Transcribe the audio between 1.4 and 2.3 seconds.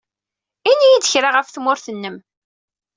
tmurt-nnem.